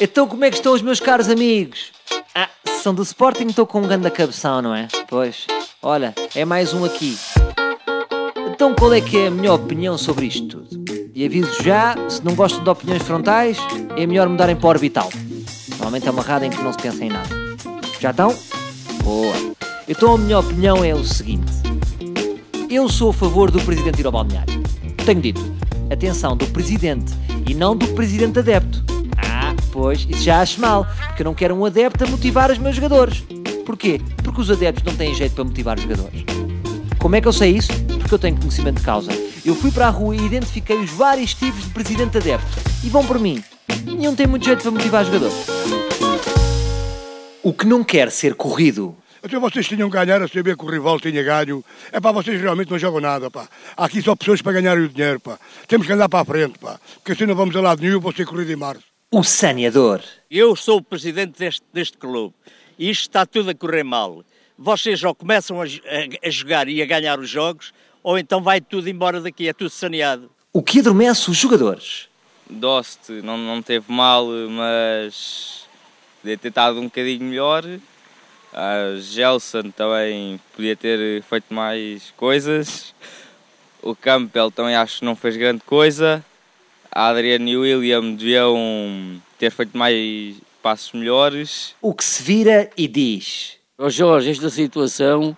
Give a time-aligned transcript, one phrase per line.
[0.00, 1.92] Então como é que estão os meus caros amigos?
[2.34, 2.48] Ah,
[2.82, 4.88] são do Sporting estou com um grande cabeção, não é?
[5.06, 5.46] Pois,
[5.82, 7.18] olha, é mais um aqui.
[8.50, 10.84] Então qual é que é a minha opinião sobre isto tudo?
[11.14, 13.58] E aviso já, se não gostam de opiniões frontais,
[13.94, 15.10] é melhor mudarem para orbital.
[15.68, 17.28] Normalmente é uma rádio em que não se pensa em nada.
[18.00, 18.34] Já estão?
[19.04, 19.34] Boa.
[19.86, 21.52] Então a minha opinião é o seguinte.
[22.70, 24.62] Eu sou a favor do Presidente ir ao balneário.
[25.04, 25.42] Tenho dito.
[25.92, 27.12] Atenção, do Presidente
[27.46, 28.82] e não do Presidente adepto.
[29.72, 32.76] Pois, isso já acho mal, porque eu não quero um adepto a motivar os meus
[32.76, 33.22] jogadores.
[33.64, 34.00] Porquê?
[34.22, 36.24] Porque os adeptos não têm jeito para motivar os jogadores.
[36.98, 37.72] Como é que eu sei isso?
[37.98, 39.10] Porque eu tenho conhecimento de causa.
[39.44, 42.58] Eu fui para a rua e identifiquei os vários tipos de presidente adepto.
[42.84, 43.42] E vão por mim.
[43.84, 45.46] Nenhum tem muito jeito para motivar os jogadores.
[47.42, 48.94] O que não quer ser corrido.
[49.22, 51.64] Até vocês tinham que ganhar a saber que o rival tinha ganho.
[51.92, 53.46] É pá, vocês realmente não jogam nada, pá.
[53.76, 55.38] Há aqui só pessoas para ganharem o dinheiro, pá.
[55.68, 56.78] Temos que andar para a frente, pá.
[56.96, 58.89] Porque assim não vamos a lado nenhum, vou ser corrido em março.
[59.12, 60.00] O saneador.
[60.30, 62.32] Eu sou o presidente deste, deste clube.
[62.78, 64.24] E isto está tudo a correr mal.
[64.56, 68.60] Vocês ou começam a, a, a jogar e a ganhar os jogos, ou então vai
[68.60, 70.30] tudo embora daqui, é tudo saneado.
[70.52, 72.08] O que adormece os jogadores.
[72.48, 75.64] Dost não, não teve mal, mas
[76.22, 77.64] podia ter estado um bocadinho melhor.
[78.52, 82.94] A Gelson também podia ter feito mais coisas.
[83.82, 86.24] O Campbell também acho que não fez grande coisa.
[86.92, 91.74] A Adriano e o William deviam ter feito mais passos melhores.
[91.80, 93.56] O que se vira e diz.
[93.78, 95.36] Ó oh Jorge, esta situação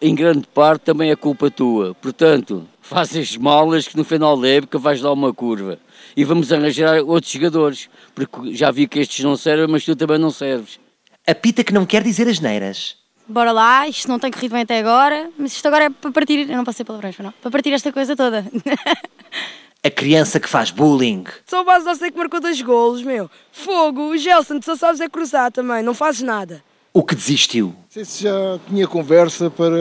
[0.00, 1.94] em grande parte também é culpa tua.
[1.94, 5.78] Portanto, faças malas que no final da época vais dar uma curva.
[6.16, 7.88] E vamos arranjar outros jogadores.
[8.14, 10.78] Porque já vi que estes não servem, mas tu também não serves.
[11.26, 12.96] A pita que não quer dizer as neiras.
[13.26, 16.48] Bora lá, isto não tem corrido bem até agora, mas isto agora é para partir.
[16.48, 17.32] Eu não passei palavrões, não.
[17.32, 18.44] Para partir esta coisa toda.
[19.86, 21.24] A criança que faz bullying.
[21.44, 23.30] Só o base sei que marcou dois golos, meu.
[23.52, 26.64] Fogo, o Gelson, tu só sabes é cruzar também, não fazes nada.
[26.90, 27.66] O que desistiu.
[27.66, 29.76] Não sei se já tinha conversa para,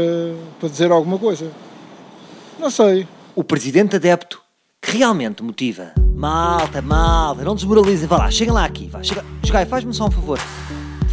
[0.59, 1.49] para dizer alguma coisa.
[2.59, 3.07] Não sei.
[3.33, 4.41] O presidente adepto
[4.81, 5.93] que realmente motiva.
[6.13, 8.05] Malta, malta, não desmoralizem.
[8.05, 8.89] Vá lá, chega lá aqui.
[8.89, 9.23] Vá, chega.
[9.41, 10.37] Jogai, faz-me só um favor.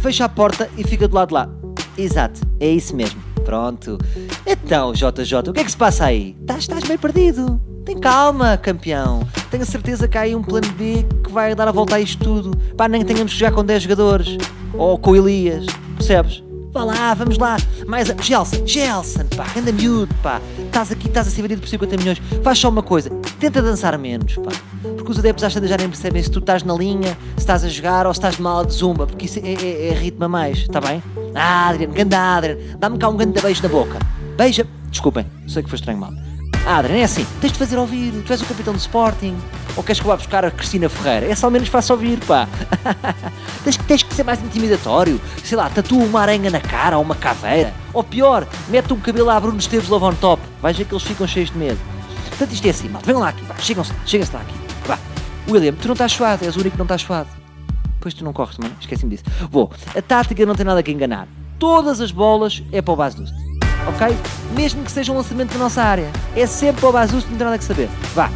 [0.01, 1.49] Fecha a porta e fica do lado de lá.
[1.97, 3.23] Exato, é isso mesmo.
[3.45, 3.97] Pronto.
[4.45, 6.35] Então, JJ, o que é que se passa aí?
[6.41, 7.70] Estás, estás meio perdido.
[7.91, 9.27] Tem calma, campeão.
[9.49, 12.23] Tenho certeza que há aí um plano B que vai dar a volta a isto
[12.23, 12.57] tudo.
[12.77, 14.37] Pá, nem tenhamos que jogar com 10 jogadores.
[14.73, 15.65] Ou com Elias.
[15.97, 16.41] Percebes?
[16.71, 17.57] Vá lá, vamos lá.
[17.85, 18.15] Mais a...
[18.15, 20.39] Gelson, Gelson, pá, anda miúdo, pá.
[20.67, 22.21] Estás aqui, estás a ser vendido por 50 milhões.
[22.41, 23.09] Faz só uma coisa,
[23.41, 24.51] tenta dançar menos, pá.
[24.81, 27.67] Porque os adeptos às já nem percebem se tu estás na linha, se estás a
[27.67, 30.29] jogar ou se estás de mala de zumba, porque isso é, é, é ritmo a
[30.29, 31.03] mais, está bem?
[31.35, 33.99] Ah, Adriano, ganda Adriano, dá-me cá um grande beijo na boca.
[34.37, 34.65] Beija.
[34.89, 36.30] Desculpem, sei que foi estranho mal.
[36.65, 39.35] Ah, Adriano, é assim, tens de fazer ouvir, tu és o capitão do Sporting.
[39.75, 41.25] Ou queres que eu vá buscar a Cristina Ferreira?
[41.25, 42.47] É só menos faça ouvir, pá.
[43.63, 45.19] tens, tens que ser mais intimidatório.
[45.43, 47.73] Sei lá, tatua uma aranha na cara ou uma caveira.
[47.93, 50.41] Ou pior, mete um cabelo a Bruno Esteves Love Top.
[50.61, 51.79] Vais ver que eles ficam cheios de medo.
[52.29, 53.07] Portanto, isto é assim, malta.
[53.07, 53.55] Venham lá aqui, vá.
[53.57, 54.53] Chegam-se, chegam-se lá aqui.
[54.85, 54.99] Vá.
[55.49, 57.29] William, tu não estás suado, és o único que não estás suado.
[57.99, 59.23] Pois tu não corres também, esqueci-me disso.
[59.49, 59.71] Vou.
[59.95, 61.27] A tática não tem nada que enganar.
[61.57, 63.50] Todas as bolas é para o base do
[63.87, 64.15] ok?
[64.55, 66.11] Mesmo que seja um lançamento da nossa área.
[66.35, 67.89] É sempre o Basus, não tem nada que saber.
[68.13, 68.29] Vá.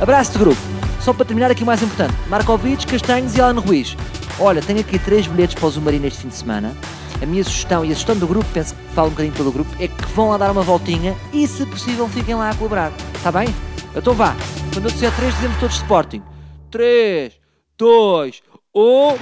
[0.00, 0.60] Abraço de grupo.
[1.00, 2.14] Só para terminar aqui o mais importante.
[2.28, 3.96] Markovic, Castanhos e Alan Ruiz.
[4.38, 6.76] Olha, tenho aqui três bilhetes para o Zumarino este fim de semana.
[7.20, 9.70] A minha sugestão e a sugestão do grupo, penso que falo um bocadinho pelo grupo,
[9.78, 12.92] é que vão lá dar uma voltinha e, se possível, fiquem lá a colaborar.
[13.14, 13.54] Está bem?
[13.94, 14.34] Então vá.
[14.72, 16.22] Quando eu disser três, dizemos todos Sporting.
[16.70, 17.32] 3,
[17.78, 18.42] 2,
[18.74, 19.18] 1...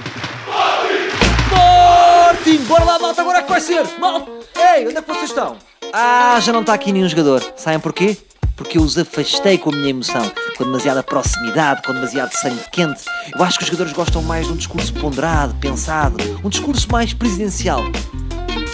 [1.43, 2.63] Sporting!
[2.65, 3.85] Bora lá, malta, agora é que vai ser!
[3.99, 4.31] Malta!
[4.55, 5.57] Ei, onde é que vocês estão?
[5.93, 7.43] Ah, já não está aqui nenhum jogador.
[7.57, 8.17] Sabem porquê?
[8.55, 13.03] Porque eu os afastei com a minha emoção, com demasiada proximidade, com demasiado sangue quente.
[13.35, 17.13] Eu acho que os jogadores gostam mais de um discurso ponderado, pensado, um discurso mais
[17.13, 17.81] presidencial.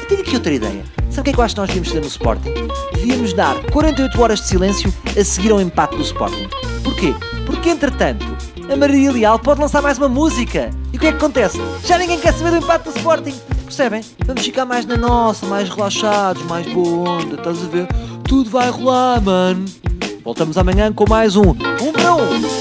[0.02, 0.84] E tenho aqui outra ideia.
[1.10, 2.54] Sabe o que é que eu acho que nós devíamos fazer no Sporting?
[2.94, 6.48] Devíamos dar 48 horas de silêncio a seguir ao empate do Sporting.
[6.84, 7.16] Porquê?
[7.46, 8.26] Porque, entretanto,
[8.72, 10.70] a Maria Leal pode lançar mais uma música.
[10.94, 11.58] E o que é que acontece?
[11.86, 13.36] Já ninguém quer saber do empate do Sporting.
[13.68, 14.02] Percebem?
[14.26, 17.88] Vamos ficar mais na nossa, mais relaxados, mais boa onda, estás a ver?
[18.24, 19.66] Tudo vai rolar, mano.
[20.24, 21.50] Voltamos amanhã com mais um.
[21.50, 22.57] Um para um.